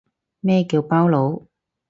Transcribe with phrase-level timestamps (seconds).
[0.39, 1.43] 咩叫包佬